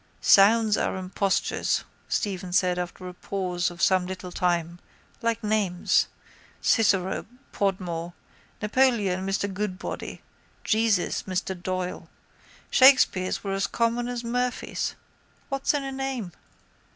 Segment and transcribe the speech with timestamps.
[0.19, 4.79] —Sounds are impostures, Stephen said after a pause of some little time,
[5.21, 6.07] like names.
[6.59, 8.13] Cicero, Podmore,
[8.63, 10.23] Napoleon, Mr Goodbody.
[10.63, 12.09] Jesus, Mr Doyle.
[12.71, 14.95] Shakespeares were as common as Murphies.
[15.49, 16.31] What's in a name?